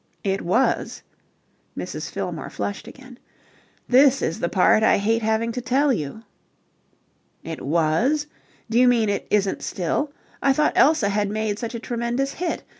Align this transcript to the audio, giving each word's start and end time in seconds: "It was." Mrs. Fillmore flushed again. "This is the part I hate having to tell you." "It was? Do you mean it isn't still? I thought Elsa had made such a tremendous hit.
"It 0.23 0.41
was." 0.41 1.03
Mrs. 1.77 2.09
Fillmore 2.09 2.49
flushed 2.49 2.87
again. 2.87 3.19
"This 3.87 4.23
is 4.23 4.39
the 4.39 4.49
part 4.49 4.81
I 4.81 4.97
hate 4.97 5.21
having 5.21 5.51
to 5.51 5.61
tell 5.61 5.93
you." 5.93 6.23
"It 7.43 7.61
was? 7.61 8.25
Do 8.67 8.79
you 8.79 8.87
mean 8.87 9.09
it 9.09 9.27
isn't 9.29 9.61
still? 9.61 10.11
I 10.41 10.53
thought 10.53 10.73
Elsa 10.75 11.09
had 11.09 11.29
made 11.29 11.59
such 11.59 11.75
a 11.75 11.79
tremendous 11.79 12.33
hit. 12.33 12.63